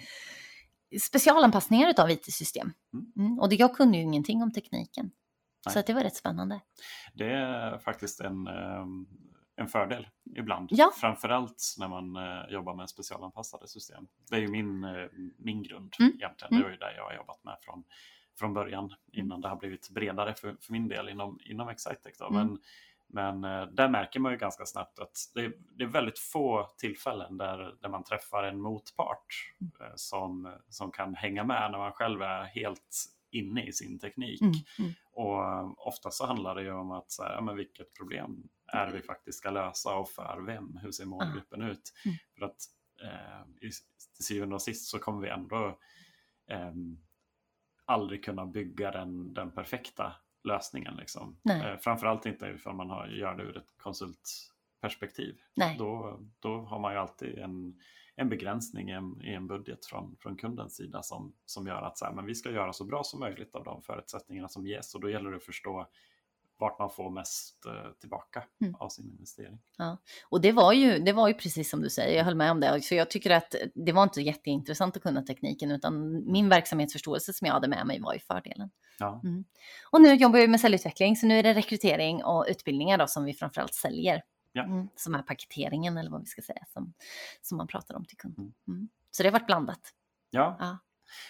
[1.00, 2.72] Specialanpassningar utav IT-system.
[2.92, 3.12] Mm.
[3.16, 3.38] Mm.
[3.38, 5.10] Och det, jag kunde ju ingenting om tekniken.
[5.64, 5.80] Så Nej.
[5.80, 6.60] att det var rätt spännande.
[7.14, 9.06] Det är faktiskt en, ehm,
[9.56, 10.68] en fördel ibland.
[10.72, 10.92] Ja.
[10.96, 14.06] Framförallt när man eh, jobbar med specialanpassade system.
[14.30, 14.90] Det är ju min, eh,
[15.38, 16.12] min grund Mm.
[16.14, 16.52] egentligen.
[16.52, 16.58] Mm.
[16.58, 17.84] Det var ju det jag har jobbat med från,
[18.38, 22.18] från början innan det har blivit bredare för, för min del inom, inom Excitec.
[22.18, 22.26] Då.
[22.28, 22.46] Mm.
[22.46, 22.58] Men,
[23.08, 26.68] men eh, där märker man ju ganska snabbt att det, är- det är väldigt få
[26.78, 29.26] tillfällen där, där man träffar en motpart
[29.80, 34.40] eh, som, som kan hänga med när man själv är helt inne i sin teknik.
[34.42, 34.54] Mm.
[34.78, 34.90] Mm.
[35.12, 38.48] Och eh, ofta så handlar det ju om att så här, ja, men vilket problem
[38.72, 40.76] är vi faktiskt ska lösa och för vem?
[40.82, 41.92] Hur ser målgruppen ut?
[42.04, 42.16] Mm.
[42.38, 42.56] För att
[43.02, 43.70] eh, till
[44.24, 45.78] syvende och sist så kommer vi ändå
[46.50, 46.98] ehm,
[47.84, 50.12] aldrig kunna bygga den, den perfekta
[50.44, 50.94] lösningen.
[50.96, 51.36] Liksom.
[51.50, 55.36] Eh, framförallt inte ifall man har, gör det ur ett konsultperspektiv.
[55.54, 55.76] Nej.
[55.78, 57.80] Då, då har man ju alltid en,
[58.16, 61.98] en begränsning i en, i en budget från, från kundens sida som, som gör att
[61.98, 64.94] så här, men vi ska göra så bra som möjligt av de förutsättningarna som ges
[64.94, 65.88] och då gäller det att förstå
[66.58, 68.74] vart man får mest eh, tillbaka Mm.
[68.74, 69.58] av sin investering.
[70.28, 72.60] Och det var, ju, det var ju precis som du säger, jag höll med om
[72.60, 72.80] det.
[72.82, 77.46] Så jag tycker att det var inte jätteintressant att kunna tekniken, utan min verksamhetsförståelse som
[77.46, 78.70] jag hade med mig var ju fördelen.
[78.98, 79.20] Ja,
[79.90, 83.24] Och nu jobbar jag med säljutveckling, så nu är det rekrytering och utbildningar då som
[83.24, 84.22] vi framförallt säljer.
[84.52, 84.64] Ja.
[84.64, 86.94] Mm, som är paketeringen eller vad vi ska säga, som,
[87.42, 88.38] som man pratar om till kund.
[88.38, 88.52] Mm.
[88.68, 88.88] Mm.
[89.10, 89.80] Så det har varit blandat.
[90.30, 90.56] ja.
[90.60, 90.78] Ja.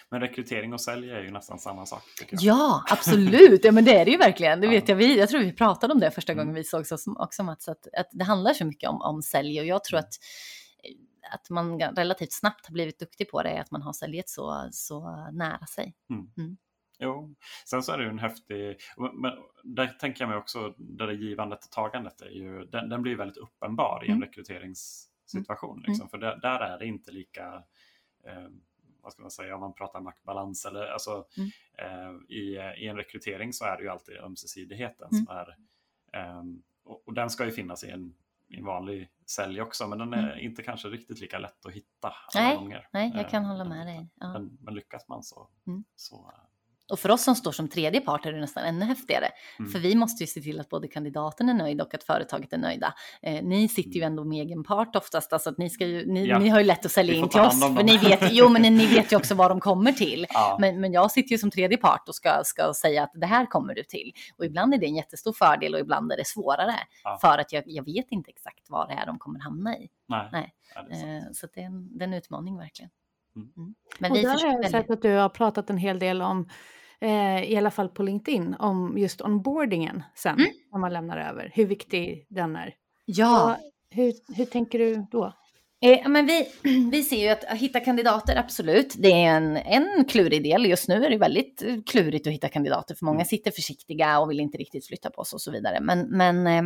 [0.09, 2.03] Men rekrytering och sälj är ju nästan samma sak.
[2.31, 3.65] Ja, absolut.
[3.65, 4.61] Ja, men det är det ju verkligen.
[4.61, 4.95] Det vet jag.
[4.95, 6.45] Vi, jag tror vi pratade om det första Mm.
[6.45, 9.65] gången vi sågs också, Mats, att, att det handlar så mycket om, om sälj och
[9.65, 10.13] jag tror att
[11.31, 14.69] att man relativt snabbt har blivit duktig på det är att man har säljet så,
[14.71, 15.93] så nära sig.
[16.99, 19.31] Jo, sen så är det ju en häftig, men
[19.63, 23.15] där tänker jag mig också, där det givandet och tagandet är ju, den, den blir
[23.15, 24.27] väldigt uppenbar i en Mm.
[24.27, 25.83] rekryteringssituation.
[25.87, 27.53] Liksom, För där, där är det inte lika,
[28.27, 28.47] eh,
[29.05, 31.49] vad ska man säga, om man pratar maktbalans eller alltså Mm.
[31.77, 35.25] eh, i, i en rekrytering så är det ju alltid ömsesidigheten Mm.
[35.25, 35.49] som är,
[36.13, 36.43] eh,
[36.85, 38.15] och, och den ska ju finnas i en,
[38.47, 42.13] i en vanlig sälj också, men den är inte kanske riktigt lika lätt att hitta
[42.33, 42.49] alla Mm.
[42.49, 42.87] Nej, gånger.
[42.93, 44.09] Nej, jag kan Eh, hålla med dig.
[44.15, 44.33] Ja.
[44.33, 45.83] Men, men lyckas man så, Mm.
[45.95, 46.33] så
[46.91, 49.27] Och för oss som står som tredje part är det nästan ännu häftigare.
[49.59, 49.71] Mm.
[49.71, 52.57] För vi måste ju se till att både kandidaten är nöjd och att företaget är
[52.57, 52.93] nöjda.
[53.21, 56.19] Eh, ni sitter ju ändå med egen part oftast, alltså att ni, ska ju, ni,
[56.19, 56.29] Mm.
[56.29, 56.39] Ja.
[56.39, 57.61] ni har ju lätt att sälja in till oss.
[57.61, 60.25] För ni vet, jo, men ni vet ju också vad de kommer till.
[60.29, 60.57] ja.
[60.59, 63.45] Men, men jag sitter ju som tredje part och ska, ska säga att det här
[63.45, 64.11] kommer du till.
[64.37, 66.75] Och ibland är det en jättestor fördel och ibland är det svårare.
[67.03, 67.17] Ja.
[67.21, 69.89] För att jag, jag vet inte exakt vad det är de kommer hamna i.
[70.07, 70.53] Nej, Nej.
[70.91, 72.91] Eh, så det är, en, det är en utmaning verkligen.
[73.35, 73.49] Mm.
[73.57, 73.75] Mm.
[73.99, 76.49] Men Och vi där har jag sett att du har pratat en hel del om,
[77.01, 80.51] eh, i alla fall på LinkedIn, om just onboardingen sen, Mm.
[80.71, 81.51] när man lämnar över.
[81.53, 82.73] Hur viktig den är.
[83.05, 83.51] Ja.
[83.51, 83.57] Och
[83.95, 85.33] hur, hur tänker du då?
[85.81, 86.47] Eh, men vi,
[86.91, 88.95] vi ser ju att, att hitta kandidater, absolut.
[88.97, 90.65] Det är en, en klurig del.
[90.65, 93.25] Just nu är det väldigt eh, klurigt att hitta kandidater, för många Mm.
[93.25, 95.79] sitter försiktiga och vill inte riktigt flytta på sig och så vidare.
[95.81, 96.63] Men, men eh,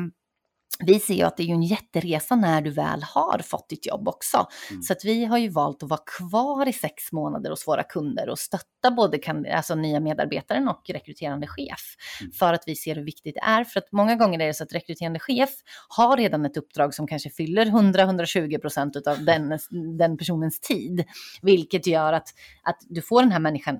[0.85, 3.85] vi ser ju att det är ju en jätteresa när du väl har fått ditt
[3.85, 4.47] jobb också.
[4.69, 4.81] Mm.
[4.81, 8.29] Så att vi har ju valt att vara kvar i sex månader hos våra kunder
[8.29, 11.95] och stötta både kan, alltså nya medarbetaren och rekryterande chef.
[12.21, 12.31] Mm.
[12.31, 13.63] För att vi ser hur viktigt det är.
[13.63, 15.49] För att många gånger är det så att rekryterande chef
[15.89, 19.59] har redan ett uppdrag som kanske fyller 100-120 procent av den,
[19.97, 21.05] den personens tid.
[21.41, 22.27] Vilket gör att,
[22.63, 23.79] att du får den här människan,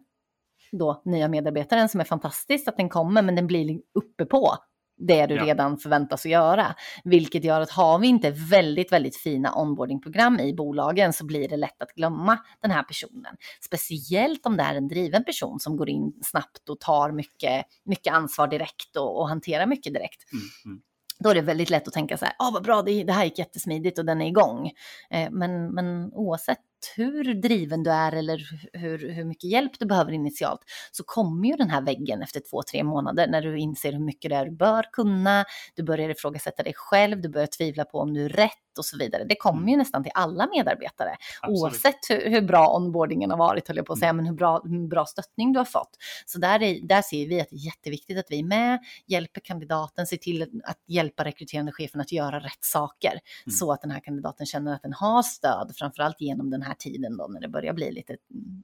[0.72, 4.58] då nya medarbetaren som är fantastiskt att den kommer, men den blir uppe på
[5.00, 5.46] det du Ja.
[5.46, 6.76] redan förväntas att göra.
[7.04, 11.58] Vilket gör att har vi inte väldigt, väldigt fina onboardingprogram i bolagen så blir det
[11.58, 13.36] lätt att glömma den här personen.
[13.62, 18.14] Speciellt om det är en driven person som går in snabbt och tar mycket, mycket
[18.14, 20.82] ansvar direkt och, och hanterar mycket direkt Mm, mm.
[21.20, 23.24] då är det väldigt lätt att tänka så här, ah, vad bra, det, det här
[23.26, 24.72] gick jättesmidigt och den är igång.
[25.10, 26.60] Eh, men, men oavsett
[26.96, 28.42] hur driven du är eller
[28.74, 30.62] hur, hur mycket hjälp du behöver initialt
[30.92, 34.30] så kommer ju den här väggen efter två, tre månader när du inser hur mycket
[34.30, 38.14] det är du bör kunna, du börjar ifrågasätta dig själv, du börjar tvivla på om
[38.14, 39.24] du är rätt och så vidare.
[39.24, 39.80] Det kommer ju mm.
[39.80, 41.62] nästan till alla medarbetare Absolut.
[41.62, 44.18] oavsett hur, hur, bra onboardingen har varit, höll jag på att säga, mm.
[44.18, 45.98] men hur bra, hur bra stöttning du har fått.
[46.26, 49.42] Så där, är, där ser vi att det är jätteviktigt att vi är med, hjälper
[49.42, 53.52] kandidaten, ser till att hjälpa rekryterande chefen att göra rätt saker mm.
[53.60, 57.18] så att den här kandidaten känner att den har stöd, framförallt genom den här tiden
[57.18, 58.18] då när det börjar bli lite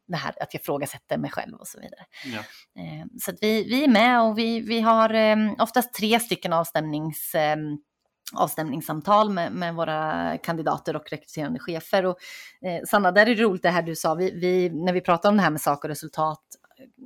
[0.08, 2.06] det här att jag ifrågasätter mig själv och så vidare.
[2.26, 2.40] Ja.
[2.82, 7.36] Eh, så vi, vi är med och vi, vi har eh, oftast tre stycken avstämnings
[7.36, 7.58] eh,
[8.34, 12.06] avstämningssamtal med, med, våra kandidater och rekryterande chefer.
[12.06, 12.18] Och,
[12.62, 15.30] eh, Sanna, där är det roligt det här du sa, vi, vi, när vi pratar
[15.30, 16.42] om det här med sak och resultat,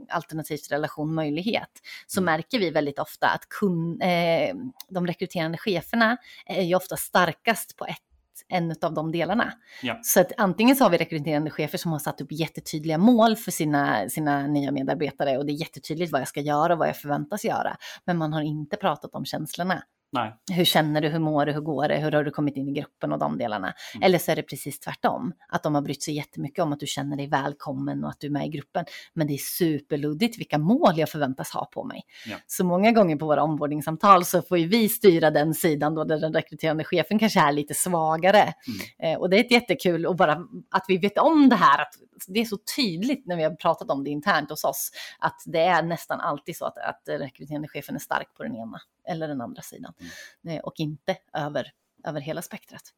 [0.10, 1.70] alternativt relation möjlighet,
[2.08, 2.26] så mm.
[2.34, 4.56] märker vi väldigt ofta att kun, eh,
[4.90, 8.09] de rekryterande cheferna är ju ofta starkast på ett
[8.48, 9.54] en av de delarna.
[9.82, 10.00] Ja.
[10.02, 13.52] Så att antingen så har vi rekryterande chefer som har satt upp jättetydliga mål för
[13.52, 16.98] sina, sina nya medarbetare och det är jättetydligt vad jag ska göra och vad jag
[16.98, 17.78] förväntas göra.
[18.06, 19.84] Men man har inte pratat om känslorna.
[20.12, 20.36] Nej.
[20.52, 22.72] Hur känner du, hur mår du, hur går det, hur har du kommit in i
[22.72, 23.74] gruppen och de delarna.
[23.96, 24.06] Mm.
[24.06, 26.88] Eller så är det precis tvärtom, att de har brytt sig jättemycket om att du
[26.88, 28.86] känner dig välkommen och att du är med i gruppen.
[29.14, 32.02] Men det är superluddigt vilka mål jag förväntas ha på mig.
[32.26, 32.38] Ja.
[32.48, 36.20] Så många gånger på våra onboardingsamtal så får ju vi styra den sidan då där
[36.20, 38.42] den rekryterande chefen kanske är lite svagare.
[38.42, 39.14] Mm.
[39.14, 40.34] Eh, och det är ett jättekul och bara
[40.72, 41.94] att vi vet om det här, att
[42.28, 45.60] det är så tydligt när vi har pratat om det internt hos oss, att det
[45.60, 49.42] är nästan alltid så att, att rekryterande chefen är stark på den ena eller den
[49.42, 50.58] andra sidan mm.
[50.58, 51.72] Eh, och inte över,
[52.08, 52.94] över hela spektrat.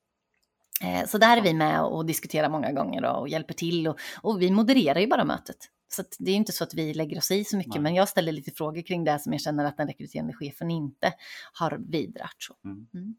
[0.84, 4.42] Eh, så där är vi med och diskuterar många gånger och hjälper till och, och
[4.42, 5.58] vi modererar ju bara mötet.
[5.88, 7.82] Så det är inte så att vi lägger oss i så mycket, Nej.
[7.82, 11.14] men jag ställer lite frågor kring det som jag känner att den rekryterande chefen inte
[11.54, 12.36] har vidrört.
[12.38, 12.56] Så.
[12.66, 12.88] Mm.
[12.94, 13.16] Mm.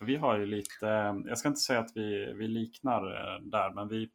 [0.00, 0.86] Vi har ju lite,
[1.26, 4.08] jag ska inte säga att vi, vi liknar eh, där, men vi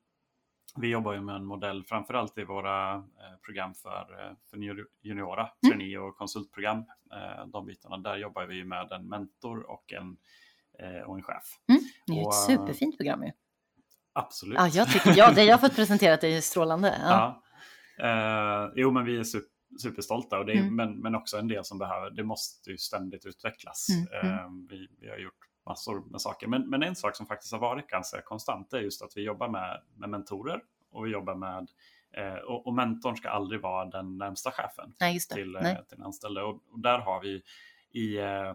[0.77, 4.57] vi jobbar ju med en modell framförallt i våra eh, program för, eh, för
[5.01, 5.71] juniora, mm.
[5.71, 6.77] trainee och konsultprogram.
[7.13, 10.17] Eh, de bitarna, där jobbar vi med en mentor och en,
[11.05, 11.43] och en chef.
[11.69, 11.81] Mm.
[12.05, 13.31] Det är och, ett superfint program ju.
[14.13, 14.57] Absolut.
[14.57, 16.99] Ja, jag tycker, ja, det jag har fått presenterat är strålande.
[17.01, 17.43] Ja.
[17.97, 18.65] ja.
[18.65, 19.49] Eh, jo, men vi är super,
[19.81, 20.75] superstolta och det är, mm.
[20.75, 23.87] men, men också en del som behöver, det måste ju ständigt utvecklas.
[23.89, 24.33] Mm.
[24.33, 26.47] Eh, vi, vi har gjort massor med saker.
[26.47, 29.49] Men, men en sak som faktiskt har varit ganska konstant är just att vi jobbar
[29.49, 31.67] med, med mentorer och vi jobbar med
[32.17, 35.85] eh, och, och mentorn ska aldrig vara den närmsta chefen Nej, till, eh, Nej.
[35.89, 36.43] till anställda.
[36.43, 37.41] Och, och, där har vi
[37.91, 38.53] i, eh,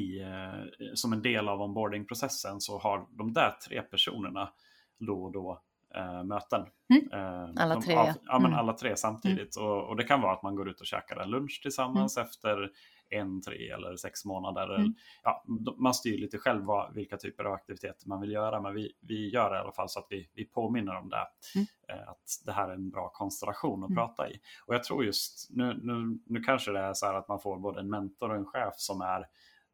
[0.00, 4.52] i, eh, som en del av onboardingprocessen så har de där tre personerna
[4.98, 5.62] då och då
[5.94, 6.66] eh, möten.
[6.90, 7.12] Mm.
[7.12, 7.94] Eh, alla tre?
[7.94, 8.58] Av, ja, men mm.
[8.58, 9.56] alla tre samtidigt.
[9.56, 9.68] Mm.
[9.68, 12.28] Och, och, det kan vara att man går ut och käkar en lunch tillsammans mm.
[12.28, 12.70] efter
[13.10, 14.74] en, tre eller sex månader.
[14.74, 14.94] Mm.
[15.22, 15.44] Ja,
[15.76, 19.30] man styr lite själv vad, vilka typer av aktiviteter man vill göra, men vi, vi
[19.30, 21.26] gör det i alla fall så att vi, vi påminner om det.
[21.54, 21.66] Mm.
[21.88, 23.96] Eh, att det här är en bra konstellation att mm.
[23.96, 24.40] prata i.
[24.66, 27.58] Och jag tror just, nu, nu, nu kanske det är så här att man får
[27.58, 29.26] både en mentor och en chef som är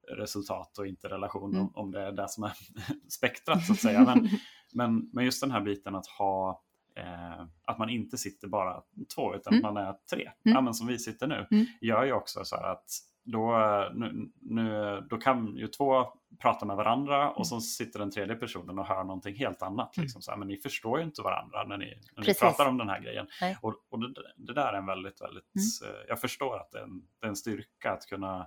[0.09, 1.63] resultat och inte relation, mm.
[1.63, 2.53] om, om det är det som är
[3.09, 4.05] spektrat så att säga.
[4.05, 4.29] Men,
[4.75, 6.63] men, men just den här biten att ha
[6.97, 8.83] Eh, att man inte sitter bara
[9.15, 9.63] två utan mm.
[9.63, 10.55] man är tre, mm.
[10.55, 11.67] ja, men som vi sitter nu, mm.
[11.81, 12.85] gör ju också så att
[13.31, 13.57] då,
[13.95, 16.07] nu, nu, då kan ju två
[16.39, 17.45] prata med varandra och mm.
[17.45, 19.97] så sitter den tredje personen och hör någonting helt annat.
[19.97, 20.05] Mm.
[20.05, 22.79] Liksom, så här, men ni förstår ju inte varandra när ni, när ni pratar om
[22.79, 23.27] den här grejen.
[23.61, 25.95] Och, och det, det, där är en väldigt, väldigt, mm.
[25.95, 28.47] Eh, jag förstår att det är en, det är en styrka att kunna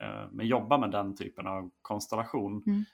[0.00, 2.62] eh, jobba med den typen av konstellation.
[2.66, 2.84] Mm.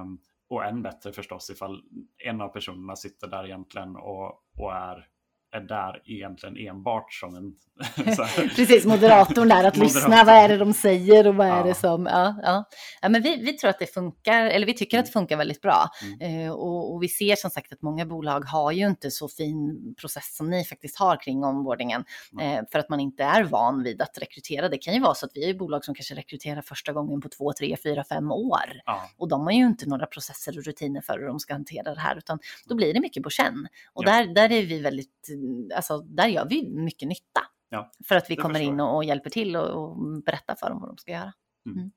[0.00, 1.82] Um, och än bättre förstås ifall
[2.18, 5.08] en av personerna sitter där egentligen och, och är
[5.54, 7.54] är där egentligen enbart som en...
[8.56, 11.54] Precis, moderatorn där, att lyssna, vad är det de säger och vad ja.
[11.54, 12.06] är det som...
[12.06, 12.64] Ja, ja.
[13.02, 15.02] ja men vi, vi tror att det funkar, eller vi tycker mm.
[15.02, 15.88] att det funkar väldigt bra.
[16.02, 16.46] Mm.
[16.46, 19.94] Eh, och, och, vi ser som sagt att många bolag har ju inte så fin
[20.00, 22.58] process som ni faktiskt har kring onboardingen, mm.
[22.58, 24.68] eh, för att man inte är van vid att rekrytera.
[24.68, 27.28] Det kan ju vara så att vi är bolag som kanske rekryterar första gången på
[27.28, 28.80] två, tre, fyra, fem år.
[29.16, 32.00] Och de har ju inte några processer och rutiner för hur de ska hantera det
[32.00, 33.68] här, utan då blir det mycket på känn.
[33.92, 35.28] Och där, där är vi väldigt
[35.74, 37.40] alltså, där gör vi mycket nytta.
[37.68, 40.80] Ja, för att vi kommer in och, och, hjälper till och, och berättar för dem
[40.80, 41.32] vad de ska göra.
[41.66, 41.78] Mm.
[41.78, 41.92] Mm.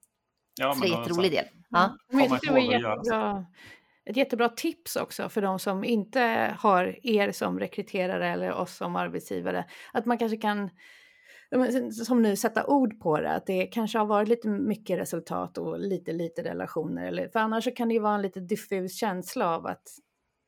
[0.60, 1.46] Ja, så det är en jätterolig del.
[1.70, 1.98] Ja.
[2.12, 3.46] Men det var jättebra,
[4.06, 8.96] ett jättebra tips också för de som inte har er som rekryterare eller oss som
[8.96, 9.66] arbetsgivare.
[9.94, 10.70] Att man kanske kan
[12.06, 15.80] som nu sätta ord på det, att det kanske har varit lite mycket resultat och
[15.80, 17.08] lite lite relationer.
[17.08, 19.88] Eller, för annars så kan det ju vara en lite diffus känsla av att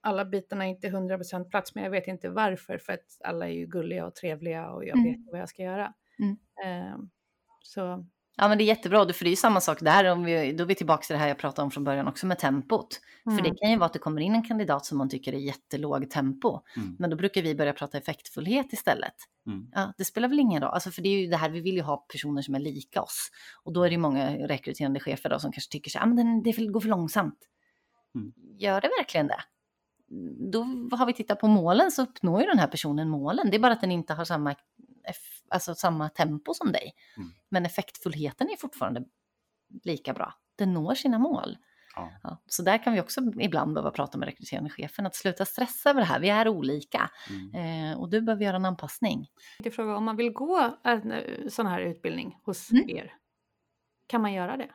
[0.02, 3.54] alla bitarna är inte 100% plats, men jag vet inte varför, för att alla är
[3.54, 5.04] ju gulliga och trevliga och jag mm.
[5.04, 5.94] vet vad jag ska göra.
[6.20, 6.38] Mm.
[6.66, 7.00] Uh,
[7.64, 8.06] så
[8.42, 10.06] Ja, men det är jättebra, för det är ju samma sak där.
[10.06, 12.26] Om vi, då är vi tillbaka till det här jag pratade om från början också
[12.26, 13.00] med tempot.
[13.26, 13.38] Mm.
[13.38, 15.38] För det kan ju vara att det kommer in en kandidat som man tycker är
[15.38, 16.60] jättelåg tempo.
[16.78, 16.96] Mm.
[17.00, 19.14] Men då brukar vi börja prata effektfullhet istället.
[19.48, 19.68] Mm.
[19.72, 21.76] Ja, det spelar väl ingen roll, alltså, för det är ju det här, vi vill
[21.76, 23.30] ju ha personer som är lika oss.
[23.64, 26.52] Och då är det många rekryterande chefer då, som kanske tycker så här, men det
[26.52, 27.40] går för långsamt.
[28.16, 28.34] Mm.
[28.60, 29.40] Gör det verkligen det?
[30.52, 33.50] Då har vi tittat på målen så uppnår ju den här personen målen.
[33.50, 34.56] Det är bara att den inte har samma
[35.50, 36.93] alltså samma tempo som dig.
[37.17, 37.30] Mm.
[37.50, 39.04] Men effektfullheten är fortfarande
[39.84, 40.34] lika bra.
[40.56, 41.58] Den når sina mål.
[41.95, 42.12] Ja.
[42.24, 45.89] Ja, så där kan vi också ibland behöva prata med rekryterande chefen, att sluta stressa
[45.89, 46.19] över det här.
[46.19, 47.91] Vi är olika mm.
[47.91, 49.28] eh, och du behöver göra en anpassning.
[49.63, 52.89] Jag fråga om man vill gå en eh, sån här utbildning hos mm.
[52.89, 53.13] er,
[54.08, 54.69] kan man göra det?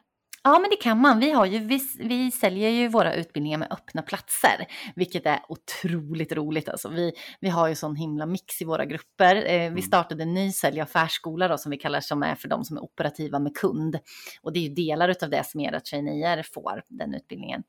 [0.47, 1.21] Ja, men det kan man.
[1.21, 6.33] Vi, har ju, vi, vi säljer ju våra utbildningar med öppna platser, vilket är otroligt
[6.33, 6.69] roligt.
[6.69, 9.37] Alltså, vi, vi har ju sån himla mix i våra grupper.
[9.37, 9.83] Eh, vi mm.
[9.83, 12.77] startade en ny sälj och affärsskola då, som vi kallar som är för de som
[12.77, 13.99] är operativa med kund.
[14.43, 17.63] Och det är ju delar av det som era traineer får, den utbildningen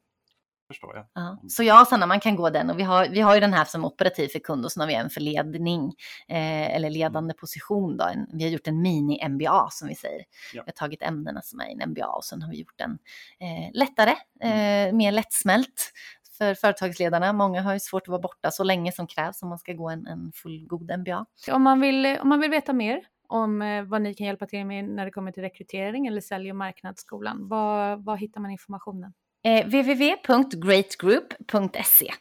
[0.67, 1.05] förstår jag.
[1.13, 1.37] Ja.
[1.49, 3.53] Så jag och Sanna, man kan gå den och vi har, vi har ju den
[3.53, 5.93] här som operativ för kund och så har vi en för ledning
[6.27, 7.35] eh, eller ledande mm.
[7.39, 7.97] position.
[7.97, 8.05] Då.
[8.05, 10.21] En, vi har gjort en mini-MBA som vi säger.
[10.53, 10.63] Ja.
[10.65, 12.97] Vi har tagit ämnena som är en MBA och sen har vi gjort den
[13.39, 14.89] eh, lättare, mm.
[14.89, 15.91] eh, mer lättsmält
[16.37, 17.33] för företagsledarna.
[17.33, 19.89] Många har ju svårt att vara borta så länge som krävs om man ska gå
[19.89, 21.25] en, en fullgod MBA.
[21.51, 24.65] Om man, vill, om man vill veta mer om eh, vad ni kan hjälpa till
[24.65, 29.13] med när det kommer till rekrytering eller sälj och marknadsskolan, var, var hittar man informationen?
[29.45, 32.11] Eh, www.greatgroup.se.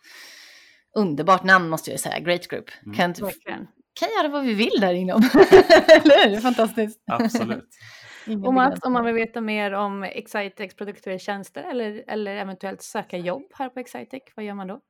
[0.97, 2.71] Underbart namn måste jag säga, Great Group.
[2.83, 2.97] Mm.
[2.97, 3.15] Kan,
[4.01, 5.21] kan göra vad vi vill där inom.
[5.89, 6.41] Eller hur?
[6.41, 7.03] Fantastiskt.
[7.07, 7.69] Absolut.
[8.47, 12.83] och Mats, om man vill veta mer om Excitex produkter och tjänster eller, eller eventuellt
[12.83, 14.81] söka jobb här på Excitec, vad gör man då?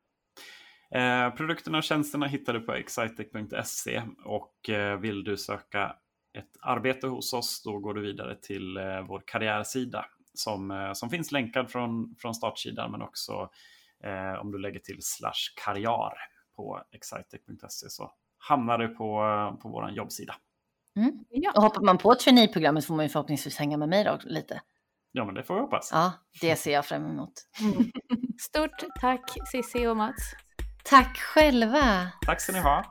[0.95, 5.97] Eh, produkterna och tjänsterna hittar du på excitec.se och eh, vill du söka
[6.39, 11.11] ett arbete hos oss då går du vidare till eh, vår karriärsida som, eh, som
[11.11, 13.51] finns länkad från, från startsidan men också
[14.05, 16.13] eh, om du lägger till slash karriär
[16.57, 19.19] på excitec.se så hamnar du på,
[19.63, 20.35] på vår jobbsida.
[20.97, 21.25] Mm.
[21.31, 21.53] Ja.
[21.57, 24.61] Och hoppar man på traineeprogrammet får man ju förhoppningsvis hänga med mig då lite.
[25.13, 25.91] Ja, men det får vi hoppas.
[25.93, 27.33] Ja, det ser jag fram emot.
[27.61, 27.93] Mm.
[28.39, 30.35] Stort tack Cissi och Mats.
[30.85, 32.09] Tack själva.
[32.27, 32.85] Tack ska ni ha.